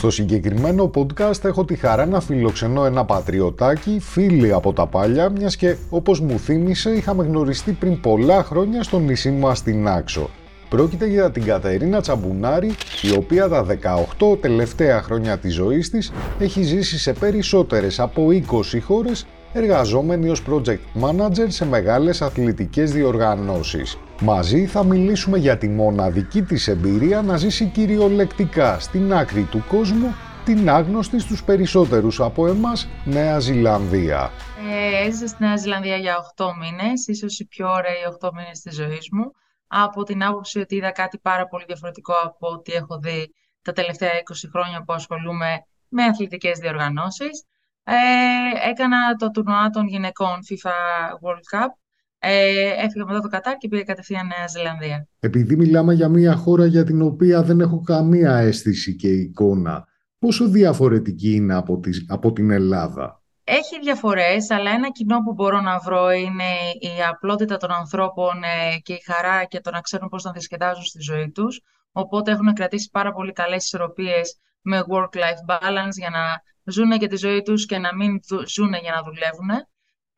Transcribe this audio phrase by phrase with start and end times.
[0.00, 5.56] Στο συγκεκριμένο podcast έχω τη χαρά να φιλοξενώ ένα πατριωτάκι, φίλοι από τα πάλια, μιας
[5.56, 10.30] και όπως μου θύμισε είχαμε γνωριστεί πριν πολλά χρόνια στο νησί μας στην Άξο.
[10.68, 13.66] Πρόκειται για την Κατερίνα Τσαμπουνάρη, η οποία τα
[14.18, 20.42] 18 τελευταία χρόνια της ζωής της έχει ζήσει σε περισσότερες από 20 χώρες εργαζόμενη ως
[20.50, 23.98] project manager σε μεγάλες αθλητικές διοργανώσεις.
[24.22, 30.14] Μαζί θα μιλήσουμε για τη μοναδική της εμπειρία να ζήσει κυριολεκτικά στην άκρη του κόσμου
[30.44, 34.30] την άγνωστη στους περισσότερους από εμάς Νέα Ζηλανδία.
[34.70, 38.74] Ε, έζησα στη Νέα Ζηλανδία για 8 μήνες, ίσως οι πιο ωραίοι 8 μήνες της
[38.74, 39.30] ζωής μου,
[39.66, 44.10] από την άποψη ότι είδα κάτι πάρα πολύ διαφορετικό από ό,τι έχω δει τα τελευταία
[44.10, 47.44] 20 χρόνια που ασχολούμαι με αθλητικές διοργανώσεις.
[47.84, 47.94] Ε,
[48.68, 50.70] έκανα το τουρνουά των γυναικών FIFA
[51.22, 51.79] World Cup.
[52.22, 55.08] Ε, έφυγα μετά το Κατάρ και πήγα κατευθείαν Νέα Ζηλανδία.
[55.20, 59.84] Επειδή μιλάμε για μια χώρα για την οποία δεν έχω καμία αίσθηση και εικόνα,
[60.18, 65.78] πόσο διαφορετική είναι από, από την Ελλάδα; Έχει διαφορές, αλλά ένα κοινό που μπορώ να
[65.78, 70.24] βρω είναι η απλότητα των ανθρώπων ε, και η χαρά και το να ξέρουν πώς
[70.24, 71.60] να διασκεδάζουν στη ζωή τους.
[71.92, 77.16] Οπότε έχουν κρατήσει πάρα πολύ καλές ισορροπίες με work-life balance για να ζουν για τη
[77.16, 79.50] ζωή τους και να μην ζουν για να δουλεύουν.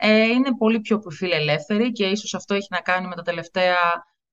[0.05, 3.77] Ε, είναι πολύ πιο φιλελεύθεροι και ίσως αυτό έχει να κάνει με τα τελευταία,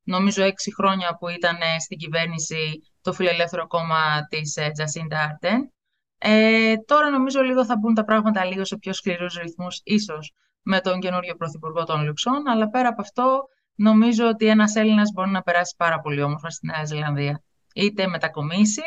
[0.04, 5.72] νομίζω, έξι χρόνια που ήταν στην κυβέρνηση το φιλελεύθερο κόμμα της Τζασίντα Άρτεν.
[6.18, 10.80] Ε, τώρα νομίζω λίγο θα μπουν τα πράγματα λίγο σε πιο σκληρούς ρυθμούς, ίσως με
[10.80, 13.44] τον καινούριο Πρωθυπουργό των Λουξών, αλλά πέρα από αυτό
[13.76, 17.44] νομίζω ότι ένας Έλληνας μπορεί να περάσει πάρα πολύ όμορφα στη Νέα Ζηλανδία.
[17.76, 18.82] Είτε μετακομίσει,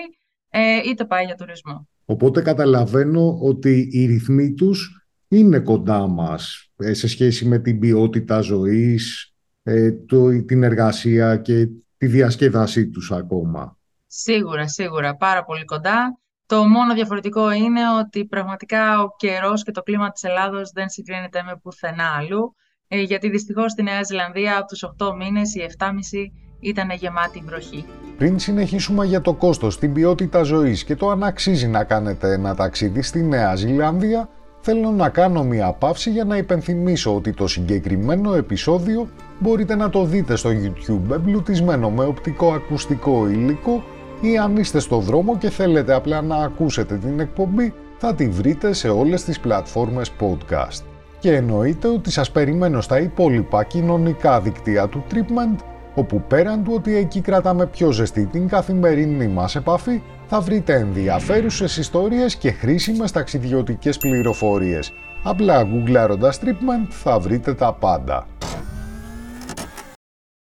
[0.51, 1.89] ε, είτε πάει για τουρισμό.
[2.05, 5.02] Οπότε καταλαβαίνω ότι οι ρυθμοί τους
[5.37, 11.69] είναι κοντά μας ε, σε σχέση με την ποιότητα ζωής, ε, το, την εργασία και
[11.97, 13.79] τη διασκέδασή τους ακόμα.
[14.07, 16.19] Σίγουρα, σίγουρα, πάρα πολύ κοντά.
[16.47, 21.43] Το μόνο διαφορετικό είναι ότι πραγματικά ο καιρός και το κλίμα της Ελλάδος δεν συγκρίνεται
[21.43, 22.55] με πουθενά αλλού,
[22.89, 27.85] ε, γιατί δυστυχώς στη Νέα Ζηλανδία από τους 8 μήνες, οι 7,5 ήταν γεμάτη βροχή.
[28.17, 32.55] Πριν συνεχίσουμε για το κόστος, την ποιότητα ζωής και το αν αξίζει να κάνετε ένα
[32.55, 34.29] ταξίδι στη Νέα Ζηλανδία,
[34.65, 39.09] θέλω να κάνω μια παύση για να υπενθυμίσω ότι το συγκεκριμένο επεισόδιο
[39.39, 43.83] μπορείτε να το δείτε στο YouTube εμπλουτισμένο με οπτικό ακουστικό υλικό
[44.21, 48.73] ή αν είστε στο δρόμο και θέλετε απλά να ακούσετε την εκπομπή, θα τη βρείτε
[48.73, 50.83] σε όλες τις πλατφόρμες podcast.
[51.19, 56.97] Και εννοείται ότι σας περιμένω στα υπόλοιπα κοινωνικά δικτύα του Treatment όπου πέραν του ότι
[56.97, 63.99] εκεί κρατάμε πιο ζεστή την καθημερινή μας επαφή, θα βρείτε ενδιαφέρουσες ιστορίες και χρήσιμες ταξιδιωτικές
[63.99, 64.93] πληροφορίες.
[65.23, 68.27] Απλά γκουγκλάροντας Tripment θα βρείτε τα πάντα.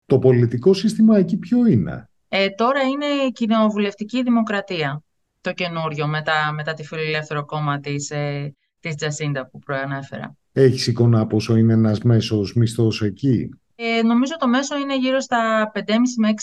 [0.06, 5.04] Το πολιτικό σύστημα εκεί ποιο είναι; Ε, τώρα είναι η κοινοβουλευτική δημοκρατία,
[5.42, 10.36] το καινούριο μετά, μετά τη φιλελεύθερο κόμμα της, ε, της Τζασίντα που προανέφερα.
[10.54, 13.50] Έχεις εικόνα πόσο είναι ένας μέσος μισθός εκεί;
[13.82, 15.82] Ε, νομίζω το μέσο είναι γύρω στα 5.500
[16.18, 16.34] με 6.000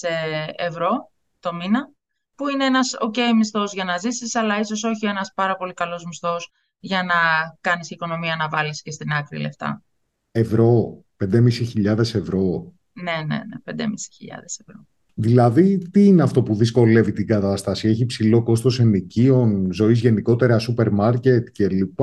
[0.00, 1.90] ε, ευρώ το μήνα,
[2.34, 6.04] που είναι ένας ok μισθός για να ζήσεις, αλλά ίσως όχι ένας πάρα πολύ καλός
[6.04, 7.14] μισθός για να
[7.60, 9.82] κάνεις οικονομία να βάλεις και στην άκρη λεφτά.
[10.30, 12.72] Ευρώ, 5.500 ευρώ.
[12.92, 14.86] Ναι, ναι, ναι, 5.500 ευρώ.
[15.14, 20.90] Δηλαδή, τι είναι αυτό που δυσκολεύει την κατάσταση, έχει ψηλό κόστος ενοικίων, ζωής γενικότερα, σούπερ
[20.90, 22.00] μάρκετ κλπ.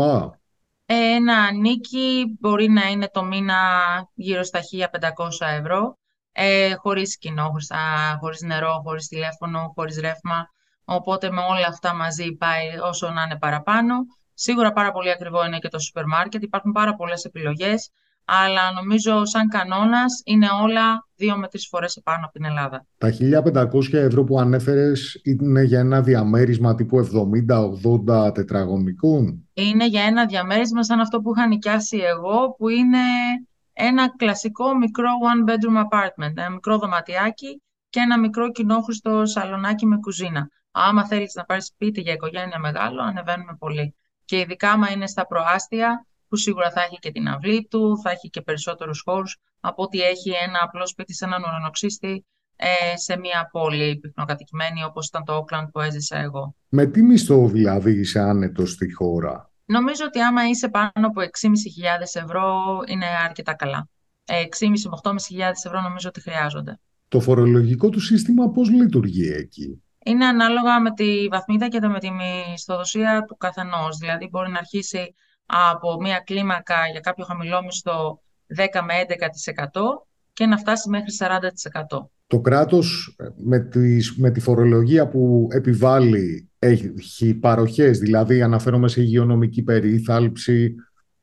[0.91, 3.55] Ένα νίκη μπορεί να είναι το μήνα
[4.13, 4.59] γύρω στα
[5.39, 5.97] 1500 ευρώ,
[6.31, 7.51] ε, χωρίς κοινό,
[8.19, 10.49] χωρίς νερό, χωρίς τηλέφωνο, χωρίς ρεύμα.
[10.85, 13.95] Οπότε με όλα αυτά μαζί πάει όσο να είναι παραπάνω.
[14.33, 16.43] Σίγουρα πάρα πολύ ακριβό είναι και το σούπερ μάρκετ.
[16.43, 17.89] Υπάρχουν πάρα πολλές επιλογές
[18.29, 22.85] αλλά νομίζω σαν κανόνας είναι όλα δύο με τρεις φορές επάνω από την Ελλάδα.
[22.97, 27.09] Τα 1500 ευρώ που ανέφερες είναι για ένα διαμέρισμα τύπου
[28.07, 32.97] 70-80 τετραγωνικών; Είναι για ένα διαμέρισμα σαν αυτό που είχα νοικιάσει εγώ, που είναι
[33.73, 39.97] ένα κλασικό μικρό one bedroom apartment, ένα μικρό δωματιάκι και ένα μικρό κοινόχρηστο σαλονάκι με
[39.97, 40.49] κουζίνα.
[40.71, 43.95] Άμα θέλεις να πάρεις σπίτι για οικογένεια μεγάλο, ανεβαίνουμε πολύ.
[44.25, 48.09] Και ειδικά άμα είναι στα προάστια, που σίγουρα θα έχει και την αυλή του, θα
[48.09, 53.17] έχει και περισσότερους χώρους από ότι έχει ένα απλό σπίτι σε έναν ουρανοξύστη ε, σε
[53.17, 56.55] μια πόλη πυκνοκατοικημένη όπως ήταν το Όκλαντ που έζησα εγώ.
[56.69, 61.27] Με τι μισθό δηλαδή είσαι άνετος στη χώρα; Νομίζω ότι άμα είσαι πάνω από 6.500
[62.23, 62.53] ευρώ
[62.87, 63.89] είναι αρκετά καλά.
[64.25, 64.33] 6.500
[64.69, 65.13] με 8.500
[65.65, 66.79] ευρώ νομίζω ότι χρειάζονται.
[67.07, 72.09] Το φορολογικό του σύστημα πώς λειτουργεί εκεί; Είναι ανάλογα με τη βαθμίδα και με τη
[72.11, 73.97] μισθοδοσία του καθενός.
[73.97, 75.15] Δηλαδή μπορεί να αρχίσει
[75.71, 78.21] από μια κλίμακα για κάποιο χαμηλό μισθό
[78.57, 82.07] 10 με 11% και να φτάσει μέχρι 40%.
[82.27, 83.15] Το κράτος
[84.17, 90.75] με, τη φορολογία που επιβάλλει έχει παροχές, δηλαδή αναφέρομαι σε υγειονομική περίθαλψη,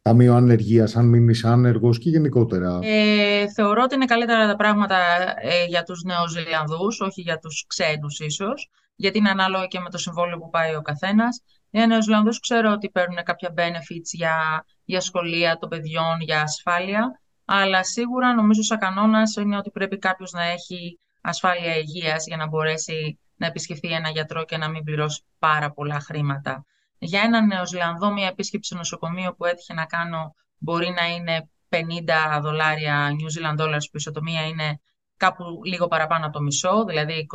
[0.02, 2.78] ταμείο ανεργίας, αν μείνεις άνεργος και γενικότερα.
[2.82, 4.96] Ε, θεωρώ ότι είναι καλύτερα τα πράγματα
[5.40, 9.98] ε, για τους Νεοζηλανδούς, όχι για τους ξένους ίσως, γιατί είναι ανάλογα και με το
[9.98, 11.42] συμβόλαιο που πάει ο καθένας.
[11.76, 17.84] Για Νεοζηλανδούς ξέρω ότι παίρνουν κάποια benefits για, για σχολεία των παιδιών, για ασφάλεια, αλλά
[17.84, 23.18] σίγουρα νομίζω σαν κανόνας είναι ότι πρέπει κάποιος να έχει ασφάλεια υγείας για να μπορέσει
[23.36, 26.64] να επισκεφθεί ένα γιατρό και να μην πληρώσει πάρα πολλά χρήματα.
[26.98, 32.40] Για έναν Νεοζηλανδό, μια επίσκεψη στο νοσοκομείο που έτυχε να κάνω μπορεί να είναι 50
[32.40, 34.80] δολάρια New Zealand dollars, που η ισοτομία είναι
[35.16, 37.26] κάπου λίγο παραπάνω από το μισό, δηλαδή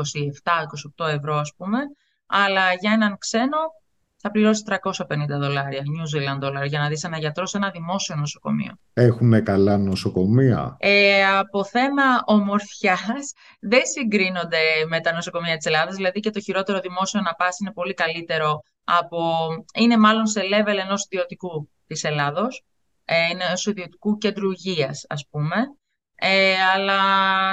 [0.97, 1.77] 27-28 ευρώ ας πούμε.
[2.25, 3.57] Αλλά για έναν ξένο
[4.21, 5.03] θα πληρώσει 350
[5.39, 8.73] δολάρια, New Zealand dollar, για να δεις ένα γιατρό σε ένα δημόσιο νοσοκομείο.
[8.93, 16.19] Έχουν καλά νοσοκομεία; Ε, από θέμα ομορφιάς δεν συγκρίνονται με τα νοσοκομεία της Ελλάδας, δηλαδή
[16.19, 19.47] και το χειρότερο δημόσιο να πας είναι πολύ καλύτερο από...
[19.73, 22.63] είναι μάλλον σε level ενός ιδιωτικού της Ελλάδος,
[23.05, 25.55] ε, ενός ιδιωτικού κέντρου υγείας, ας πούμε.
[26.15, 26.99] Ε, αλλά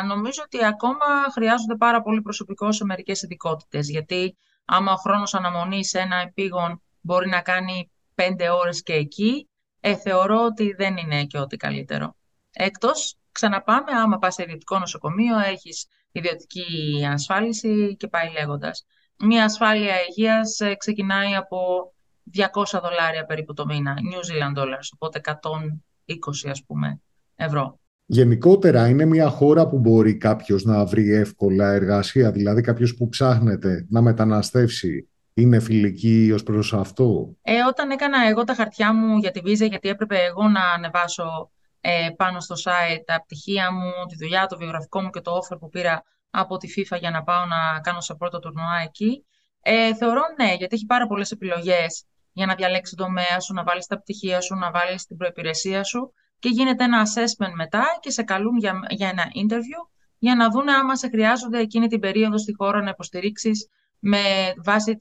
[0.03, 4.37] νομίζω ότι ακόμα χρειάζονται πάρα πολύ προσωπικό σε μερικές ειδικότητες, γιατί
[4.71, 9.49] άμα ο χρόνος αναμονής σε ένα επίγον μπορεί να κάνει πέντε ώρες και εκεί,
[9.81, 12.17] ε, θεωρώ ότι δεν είναι και ό,τι καλύτερο.
[12.53, 16.67] Εκτός, ξαναπάμε, άμα πας σε ιδιωτικό νοσοκομείο, έχεις ιδιωτική
[17.13, 18.85] ασφάλιση και πάει λέγοντας.
[19.19, 21.93] Μία ασφάλεια υγείας ε, ξεκινάει από
[22.37, 27.01] 200 δολάρια περίπου το μήνα, New Zealand dollars, οπότε 120 ας πούμε
[27.37, 27.79] ευρώ.
[28.11, 33.87] Γενικότερα είναι μια χώρα που μπορεί κάποιος να βρει εύκολα εργασία, δηλαδή κάποιος που ψάχνεται
[33.89, 39.31] να μεταναστεύσει είναι φιλική ως προς αυτό; Ε, όταν έκανα εγώ τα χαρτιά μου για
[39.31, 41.51] τη βίζα, γιατί έπρεπε εγώ να ανεβάσω
[41.81, 45.59] ε, πάνω στο site τα πτυχία μου, τη δουλειά, το βιογραφικό μου και το offer
[45.61, 49.25] που πήρα από τη FIFA για να πάω να κάνω σε πρώτο τουρνουά εκεί,
[49.63, 53.63] ε, θεωρώ ναι, γιατί έχει πάρα πολλές επιλογές για να διαλέξει το τομέα σου, να
[53.63, 58.11] βάλεις τα πτυχία σου, να βάλεις την προϋπηρεσία σου και γίνεται ένα assessment μετά και
[58.11, 59.89] σε καλούν για, για ένα interview
[60.19, 63.69] για να δουν άμα σε χρειάζονται εκείνη την περίοδο στη χώρα να υποστηρίξεις
[63.99, 64.97] με βάση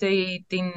[0.48, 0.72] την,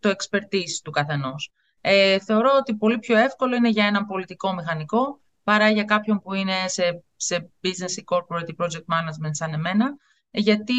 [0.00, 1.50] το expertise του καθενός.
[1.80, 6.34] Ε, θεωρώ ότι πολύ πιο εύκολο είναι για έναν πολιτικό μηχανικό παρά για κάποιον που
[6.34, 9.96] είναι σε, σε business ή corporate ή project management σαν εμένα,
[10.30, 10.74] γιατί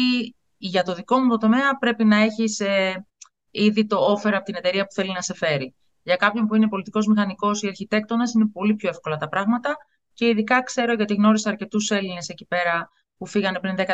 [0.56, 3.06] για το δικό μου το τομέα πρέπει να έχεις ε,
[3.50, 5.74] ήδη το offer από την εταιρεία που θέλει να σε φέρει.
[6.04, 9.76] Για κάποιον που είναι πολιτικός μηχανικός ή αρχιτέκτονας είναι πολύ πιο εύκολα τα πράγματα.
[10.12, 13.84] Και ειδικά ξέρω γιατί γνώρισα αρκετούς Έλληνες εκεί πέρα που φύγανε πριν 10-15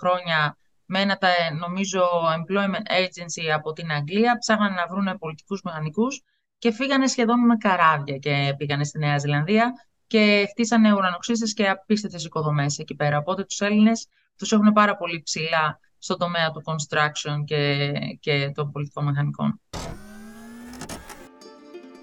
[0.00, 1.18] χρόνια με ένα,
[1.58, 2.02] νομίζω,
[2.38, 6.22] employment agency από την Αγγλία, ψάχνανε να βρουν πολιτικούς μηχανικούς
[6.58, 9.72] και φύγανε σχεδόν με καράβια και πήγανε στη Νέα Ζηλανδία
[10.06, 13.18] και χτίσανε ουρανοξύστες και απίστευτες οικοδομές εκεί πέρα.
[13.18, 18.70] Οπότε τους Έλληνες τους έχουν πάρα πολύ ψηλά στο τομέα του construction και, και των
[18.70, 19.60] πολιτικών μηχανικών.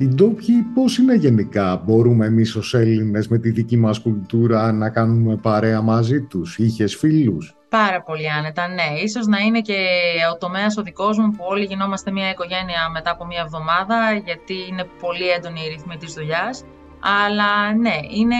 [0.03, 4.89] Οι ντόπιοι πώς είναι γενικά, μπορούμε εμείς ως Έλληνες με τη δική μας κουλτούρα να
[4.89, 8.99] κάνουμε παρέα μαζί τους, είχες φίλους; Πάρα πολύ άνετα, ναι.
[9.03, 9.77] Ίσως να είναι και
[10.33, 14.53] ο τομέας ο δικός μου που όλοι γινόμαστε μια οικογένεια μετά από μια εβδομάδα γιατί
[14.69, 16.63] είναι πολύ έντονη η ρυθμή της δουλειάς.
[17.21, 18.35] Αλλά ναι, είναι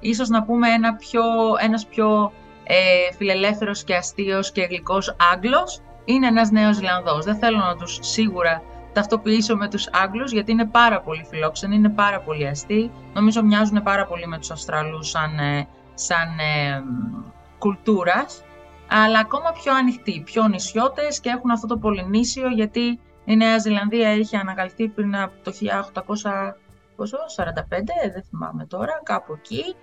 [0.00, 1.22] ίσως να πούμε ένα πιο,
[1.62, 2.32] ένας πιο
[2.64, 2.76] ε,
[3.16, 7.24] φιλελεύθερος και αστείος και γλυκός Άγγλος είναι ένας νέος Ζηλανδός.
[7.24, 8.62] Δεν θέλω να τους σίγουρα
[8.96, 12.90] ταυτοποιήσω με τους Άγγλους γιατί είναι πάρα πολύ φιλόξενοι, είναι πάρα πολύ αστεί.
[13.14, 16.82] Νομίζω μοιάζουν πάρα πολύ με τους Αυστραλούς σαν, ε, σαν ε,
[17.58, 18.42] κουλτούρας,
[18.88, 24.12] αλλά ακόμα πιο ανοιχτοί, πιο νησιώτες και έχουν αυτό το πολυνήσιο γιατί η Νέα Ζηλανδία
[24.12, 25.60] είχε αναγαλθεί πριν από το 1845,
[28.12, 29.74] δεν θυμάμαι τώρα, κάπου εκεί,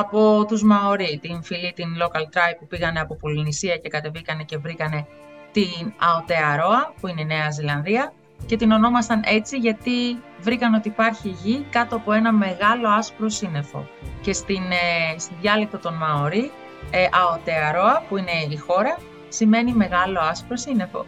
[0.00, 4.58] από τους Μαωρί, την φυλή, την local tribe που πήγανε από Πολυνησία και κατεβήκανε και
[4.58, 5.06] βρήκανε
[5.52, 8.12] την Αοτεαρόα, που είναι η Νέα Ζηλανδία,
[8.46, 13.88] και την ονόμασαν έτσι γιατί βρήκαν ότι υπάρχει γη κάτω από ένα μεγάλο άσπρο σύννεφο.
[14.20, 16.50] Και στην, ε, στη διάλεκτο των Μαωρί,
[16.90, 21.04] ε, Αοτεαρόα, που είναι η χώρα, σημαίνει μεγάλο άσπρο σύννεφο.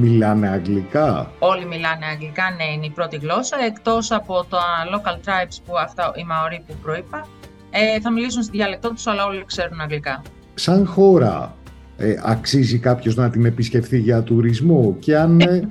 [0.00, 4.60] Μιλάνε αγγλικά; Όλοι μιλάνε αγγλικά, ναι, είναι η πρώτη γλώσσα, εκτός από τα
[4.92, 7.26] local tribes που αυτά, οι Μαωρί που προείπα,
[7.70, 10.22] ε, θα μιλήσουν στη διάλεκτό τους, αλλά όλοι ξέρουν αγγλικά
[10.58, 11.56] σαν χώρα
[11.96, 15.68] ε, αξίζει κάποιος να την επισκεφθεί για τουρισμό και αν ε,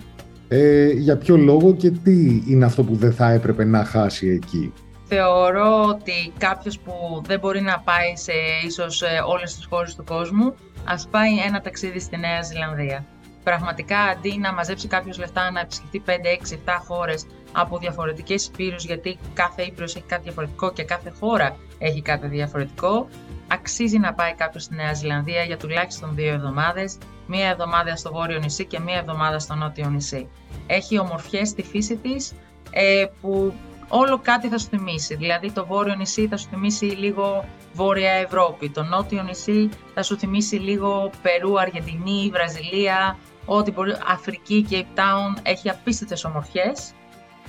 [0.48, 4.74] ε, για ποιο λόγο και τι είναι αυτό που δεν θα έπρεπε να χάσει εκεί;
[5.06, 6.94] Θεωρώ ότι κάποιος που
[7.27, 8.32] δεν μπορεί να πάει σε
[8.65, 10.53] ίσως όλες τις χώρες του κόσμου
[10.86, 13.06] ας πάει ένα ταξίδι στη Νέα Ζηλανδία.
[13.44, 17.25] Πραγματικά αντί να μαζέψει κάποιος λεφτά να επισκεφτεί 5, 6, 7 χώρες
[17.60, 23.08] από διαφορετικές υπήρου, γιατί κάθε ήπειρος έχει κάτι διαφορετικό και κάθε χώρα έχει κάτι διαφορετικό,
[23.48, 26.98] αξίζει να πάει κάποιος στη Νέα Ζηλανδία για τουλάχιστον δύο εβδομάδες,
[27.28, 30.28] μία εβδομάδα στο βόρειο νησί και μία εβδομάδα στο νότιο νησί.
[30.68, 32.34] Έχει ομορφιές στη φύση της
[32.72, 33.54] ε, που
[33.88, 35.16] όλο κάτι θα σου θυμίσει.
[35.16, 40.18] Δηλαδή το βόρειο νησί θα σου θυμίσει λίγο Βόρεια Ευρώπη, το νότιο νησί θα σου
[40.18, 46.94] θυμίσει λίγο Περού, Αργεντινή, Βραζιλία, ό,τι μπορεί, Αφρική, Cape Town, έχει απίστευτες ομορφιές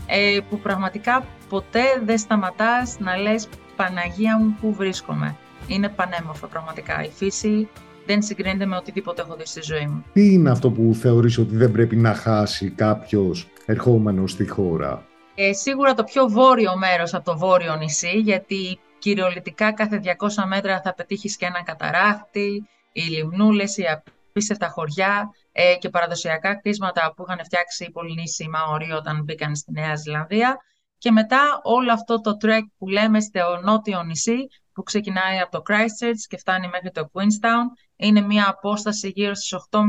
[0.07, 5.37] ε, που πραγματικά ποτέ δεν σταματάς να λες Παναγία μου που βρίσκομαι.
[5.67, 7.05] Είναι πανέμορφα πραγματικά.
[7.05, 7.69] Η φύση
[8.07, 10.05] δεν συγκρίνεται με οτιδήποτε έχω δει στη ζωή μου.
[10.13, 15.53] Τι είναι αυτό που θεωρείς ότι δεν πρέπει να χάσει κάποιος ερχόμενος στη χώρα; Ε,
[15.53, 20.95] σίγουρα το πιο βόρειο μέρος από το βόρειο νησί, γιατί κυριολεκτικά κάθε 200 μέτρα θα
[20.95, 23.85] πετύχεις και έναν καταράχτη, οι λιμνούλες, οι
[24.31, 29.73] απίστευτα χωριά ε, και παραδοσιακά κτίσματα που είχαν φτιάξει οι Πολυνήσιοι Μαωροί όταν μπήκαν στη
[29.73, 30.57] Νέα Ζηλανδία.
[30.99, 35.63] Και μετά όλο αυτό το trek που λέμε στο νότιο νησί, που ξεκινάει από το
[35.69, 37.65] Christchurch και φτάνει μέχρι το Queenstown,
[37.97, 39.81] είναι μια απόσταση γύρω στις 8,5-9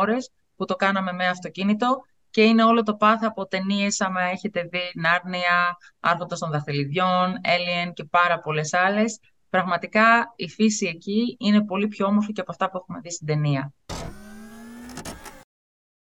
[0.00, 2.00] ώρες που το κάναμε με αυτοκίνητο
[2.30, 7.92] και είναι όλο το πάθο από ταινίες, άμα έχετε δει Νάρνια, Άρχοντας των Δαχτυλιδιών, Alien
[7.92, 9.18] και πάρα πολλές άλλες.
[9.50, 13.26] Πραγματικά η φύση εκεί είναι πολύ πιο όμορφη και από αυτά που έχουμε δει στην
[13.26, 13.72] ταινία.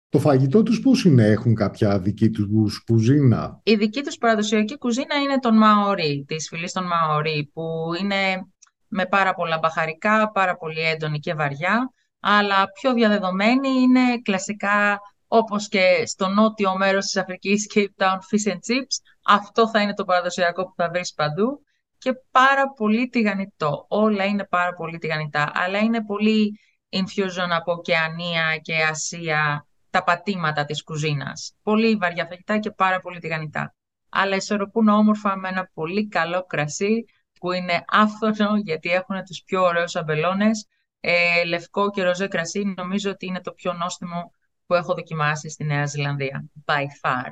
[0.09, 5.15] Το φαγητό τους πώς είναι, έχουν κάποια δική τους κουζίνα; Η δική τους παραδοσιακή κουζίνα
[5.15, 7.63] είναι τον Μαωρί, της φυλής των Μαωρί, που
[8.01, 8.47] είναι
[8.87, 15.67] με πάρα πολλά μπαχαρικά, πάρα πολύ έντονη και βαριά, αλλά πιο διαδεδομένη είναι κλασικά όπως
[15.67, 18.95] και στο νότιο μέρος της Αφρικής, Cape Town Fish and Chips.
[19.25, 21.61] Αυτό θα είναι το παραδοσιακό που θα βρεις παντού
[21.97, 23.85] και πάρα πολύ τηγανιτό.
[23.89, 26.59] Όλα είναι πάρα πολύ τηγανιτά, αλλά είναι πολύ
[26.89, 29.66] infusion από Οκεανία και Ασία,
[29.97, 31.53] τα πατήματα της κουζίνας.
[31.63, 33.75] Πολύ βαριά φαγητά και πάρα πολύ τηγανιτά.
[34.09, 37.05] Αλλά ισορροπούν όμορφα με ένα πολύ καλό κρασί
[37.39, 40.67] που είναι άφθονο γιατί έχουν τους πιο ωραίους αμπελώνες.
[40.99, 44.31] Ε, λευκό και ροζέ κρασί νομίζω ότι είναι το πιο νόστιμο
[44.65, 46.45] που έχω δοκιμάσει στη Νέα Ζηλανδία.
[46.65, 47.31] By far.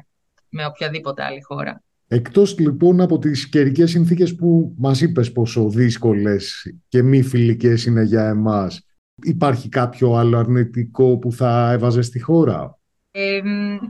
[0.50, 1.84] Με οποιαδήποτε άλλη χώρα.
[2.08, 8.04] Εκτός λοιπόν από τις καιρικές συνθήκες που μας είπες πόσο δύσκολες και μη φιλικές είναι
[8.04, 8.86] για εμάς,
[9.22, 12.80] υπάρχει κάποιο άλλο αρνητικό που θα έβαζε στη χώρα;
[13.12, 13.42] Ε,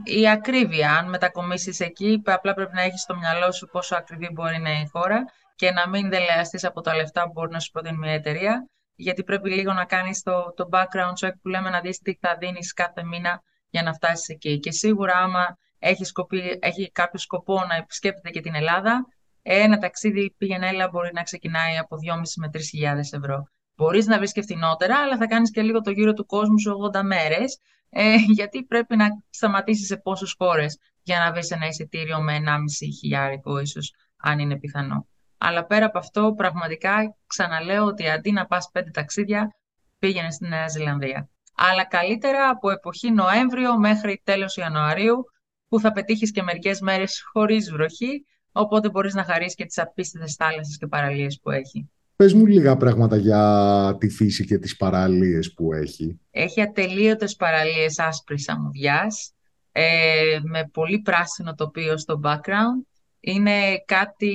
[0.04, 0.96] η ακρίβεια.
[0.96, 4.80] Αν μετακομίσεις εκεί, απλά πρέπει να έχεις στο μυαλό σου πόσο ακριβή μπορεί να είναι
[4.80, 8.12] η χώρα και να μην δελεαστείς από τα λεφτά που μπορεί να σου προτείνει μια
[8.12, 12.16] εταιρεία γιατί πρέπει λίγο να κάνεις το, το background check που λέμε να δεις τι
[12.20, 14.58] θα δίνεις κάθε μήνα για να φτάσεις εκεί.
[14.58, 19.06] Και σίγουρα άμα έχει, σκοπί, έχει κάποιο σκοπό να επισκέπτεται και την Ελλάδα,
[19.42, 23.48] ένα ταξίδι πήγαινε έλα μπορεί να ξεκινάει από 2,5 με 3.000 ευρώ.
[23.76, 26.70] Μπορείς να βρεις και φθηνότερα, αλλά θα κάνεις και λίγο το γύρο του κόσμου σε
[26.94, 27.58] 80 μέρες,
[27.90, 32.88] ε, γιατί πρέπει να σταματήσεις σε πόσες χώρες για να βρεις ένα εισιτήριο με 1,5
[32.98, 35.06] χιλιάρικο, ίσως, αν είναι πιθανό.
[35.38, 39.56] Αλλά πέρα από αυτό, πραγματικά ξαναλέω ότι αντί να πας πέντε ταξίδια,
[39.98, 41.28] πήγαινες στη Νέα Ζηλανδία.
[41.54, 45.24] Αλλά καλύτερα από εποχή Νοέμβριο μέχρι τέλος Ιανουαρίου,
[45.68, 50.34] που θα πετύχεις και μερικές μέρες χωρίς βροχή, οπότε μπορείς να χαρείς και τις απίστευτες
[50.34, 51.90] θάλασσες και παραλίες που έχει.
[52.16, 56.20] Πες μου λίγα πράγματα για τη φύση και τις παραλίες που έχει.
[56.30, 59.32] Έχει ατελείωτες παραλίες άσπρης αμμουδιάς,
[59.72, 62.86] ε, με πολύ πράσινο τοπίο στο background
[63.20, 64.34] είναι κάτι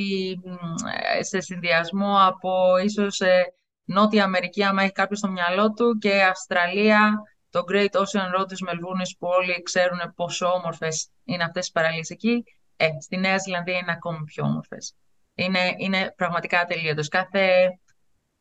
[1.19, 7.21] σε συνδυασμό από ίσως ε, Νότια Αμερική, άμα έχει κάποιο στο μυαλό του, και Αυστραλία,
[7.49, 12.09] το Great Ocean Road της Μελβούνης, που όλοι ξέρουν πόσο όμορφες είναι αυτές οι παραλίες
[12.09, 12.43] εκεί.
[12.77, 14.95] Ε, στη Νέα Ζηλανδία είναι ακόμη πιο όμορφες.
[15.35, 17.07] Είναι, είναι πραγματικά ατελείωτος.
[17.07, 17.69] Κάθε,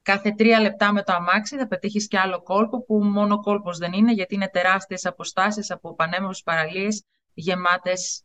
[0.02, 3.92] κάθε τρία λεπτά με το αμάξι θα πετύχεις και άλλο κόλπο, που μόνο κόλπος δεν
[3.92, 8.24] είναι, γιατί είναι τεράστιες αποστάσεις από πανέμορφες παραλίες, γεμάτες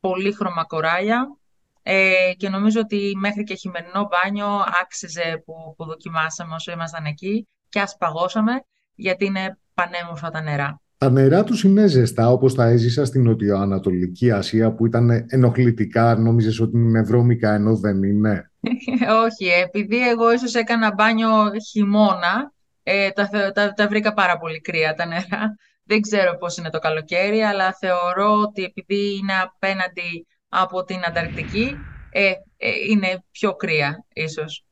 [0.00, 1.38] πολύχρωμα κοράλια,
[1.86, 7.48] ε, και νομίζω ότι μέχρι και χειμερινό μπάνιο άξιζε που, που δοκιμάσαμε όσο ήμασταν εκεί
[7.68, 10.80] και ας παγώσαμε γιατί είναι πανέμορφα τα νερά.
[11.04, 16.60] Τα νερά τους είναι ζεστά όπως τα έζησα στην Νοτιοανατολική Ασία που ήταν ενοχλητικά, νόμιζες
[16.60, 18.50] ότι είναι βρώμικα ενώ δεν είναι;
[19.24, 21.28] Όχι, επειδή εγώ ίσως έκανα μπάνιο
[21.70, 25.56] χειμώνα, ε, τα, τα, τα βρήκα πάρα πολύ κρύα τα νερά.
[25.84, 31.76] Δεν ξέρω πώς είναι το καλοκαίρι, αλλά θεωρώ ότι επειδή είναι απέναντι από την Ανταρκτική
[32.10, 34.64] ε, ε, είναι πιο κρύα ίσως.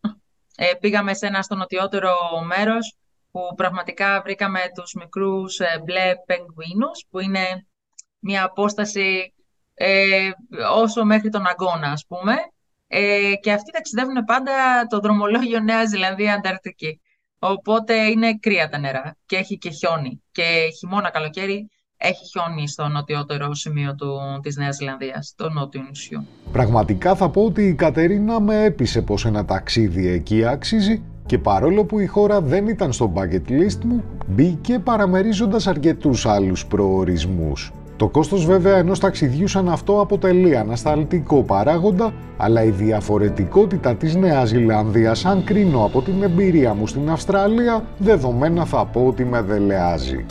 [0.56, 2.12] Ε, πήγαμε σε ένα στο νοτιότερο
[2.46, 2.96] μέρος
[3.32, 7.66] που πραγματικά βρήκαμε τους μικρούς ε, μπλε πεγγουίνους που είναι
[8.18, 9.34] μια απόσταση
[9.74, 10.30] ε,
[10.74, 12.34] όσο μέχρι τον αγώνα ας πούμε
[12.86, 17.00] ε, και αυτοί ταξιδεύουν πάντα το δρομολόγιο Νέα Ζηλανδία Ανταρκτική.
[17.38, 21.70] Οπότε είναι κρύα τα νερά και έχει και χιόνι και χειμώνα καλοκαίρι
[22.02, 26.26] έχει χιόνι στο νοτιότερο σημείο του, της Νέας Ζηλανδίας, στο νότιο νησιού.
[26.52, 31.84] Πραγματικά θα πω ότι η Κατερίνα με έπεισε πως ένα ταξίδι εκεί αξίζει και παρόλο
[31.84, 37.72] που η χώρα δεν ήταν στο bucket list μου, μπήκε παραμερίζοντας αρκετούς άλλους προορισμούς.
[37.96, 44.48] Το κόστος βέβαια ενός ταξιδιού σαν αυτό αποτελεί ανασταλτικό παράγοντα, αλλά η διαφορετικότητα της Νέας
[44.48, 50.26] Ζηλανδίας, αν κρίνω από την εμπειρία μου στην Αυστραλία, δεδομένα θα πω ότι με δελεάζει.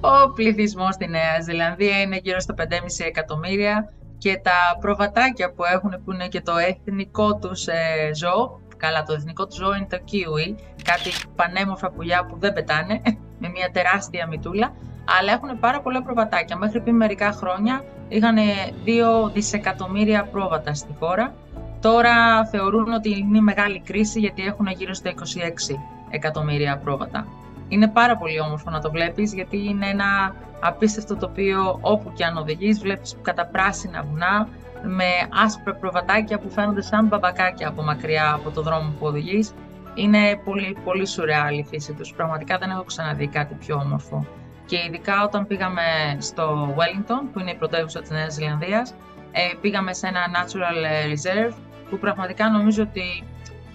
[0.00, 2.64] Ο πληθυσμός στη Νέα Ζηλανδία είναι γύρω στα 5,5
[3.06, 3.92] εκατομμύρια
[4.24, 9.12] και τα προβατάκια που έχουν που είναι και το εθνικό τους ε, ζώο, καλά το
[9.12, 10.54] εθνικό τους ζώο είναι το kiwi,
[10.84, 13.00] κάτι πανέμορφα πουλιά που δεν πετάνε,
[13.40, 14.72] με μια τεράστια μητούλα,
[15.18, 16.56] αλλά έχουν πάρα πολλά προβατάκια.
[16.56, 21.34] Μέχρι πριν μερικά χρόνια είχαν 2 δισεκατομμύρια πρόβατα στη χώρα.
[21.80, 25.74] Τώρα θεωρούν ότι είναι μεγάλη κρίση γιατί έχουν γύρω στα 26
[26.10, 27.26] εκατομμύρια πρόβατα.
[27.68, 32.36] Είναι πάρα πολύ όμορφο να το βλέπεις γιατί είναι ένα απίστευτο τοπίο όπου και αν
[32.36, 32.78] οδηγείς.
[32.78, 33.16] Βλέπεις
[33.52, 34.48] πράσινα βουνά
[34.82, 35.04] με
[35.44, 39.52] άσπρα προβατάκια που φαίνονται σαν μπαμπακάκια από μακριά από το δρόμο που οδηγείς.
[39.94, 42.12] Είναι πολύ, πολύ σουρεάλ η φύση τους.
[42.12, 44.26] Πραγματικά δεν έχω ξαναδεί κάτι πιο όμορφο
[44.66, 45.82] και ειδικά όταν πήγαμε
[46.18, 48.94] στο Wellington, που είναι η πρωτεύουσα της Νέας Ζηλανδίας,
[49.32, 50.78] ε, πήγαμε σε ένα Natural
[51.12, 51.54] Reserve,
[51.90, 53.24] που πραγματικά νομίζω ότι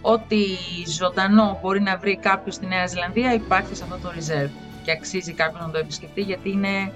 [0.01, 0.37] ό,τι
[0.97, 4.49] ζωντανό μπορεί να βρει κάποιος στη Νέα Ζηλανδία υπάρχει σε αυτό το reserve
[4.83, 6.91] και αξίζει κάποιος να το επισκεφτεί γιατί είναι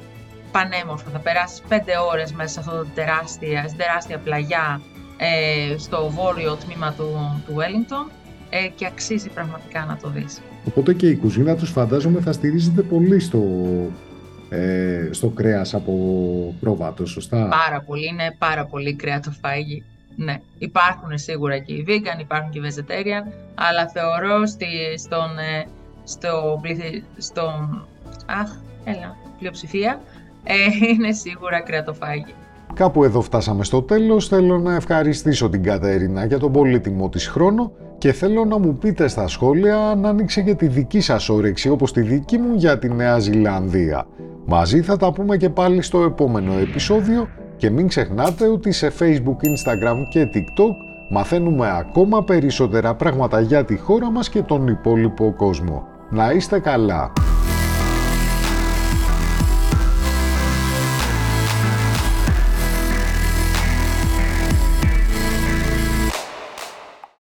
[0.51, 1.09] πανέμορφο.
[1.09, 4.81] Θα περάσεις πέντε ώρες μέσα σε αυτό το τεράστια, τεράστια πλαγιά
[5.17, 8.11] ε, στο βόρειο τμήμα του, του Wellington
[8.49, 10.41] ε, και αξίζει πραγματικά να το δεις.
[10.67, 13.43] Οπότε και η κουζίνα τους φαντάζομαι θα στηρίζεται πολύ στο,
[14.49, 15.93] ε, στο κρέας από
[16.59, 19.83] πρόβατο, σωστά; Πάρα πολύ, είναι πάρα πολύ κρέατοφάγη.
[20.15, 24.65] Ναι, υπάρχουν σίγουρα και οι vegan, υπάρχουν και οι vegetarian, αλλά θεωρώ στη,
[24.97, 25.65] στον, ε,
[26.03, 26.61] στο,
[27.17, 27.85] στον,
[28.25, 28.51] αχ,
[28.83, 30.01] έλα, πλειοψηφία,
[30.43, 30.53] ε,
[30.93, 32.33] είναι σίγουρα κρεατοφάγη.
[32.73, 34.27] Κάπου εδώ φτάσαμε στο τέλος.
[34.27, 39.07] Θέλω να ευχαριστήσω την Κατερίνα για τον πολύτιμο της χρόνο και θέλω να μου πείτε
[39.07, 42.89] στα σχόλια αν άνοιξε και τη δική σας όρεξη όπως τη δική μου για τη
[42.89, 44.07] Νέα Ζηλανδία.
[44.45, 47.29] Μαζί θα τα πούμε και πάλι στο επόμενο επεισόδιο
[47.63, 50.75] και μην ξεχνάτε ότι σε Facebook, Instagram και TikTok
[51.09, 55.87] μαθαίνουμε ακόμα περισσότερα πράγματα για τη χώρα μας και τον υπόλοιπο κόσμο.
[56.09, 57.11] Να είστε καλά!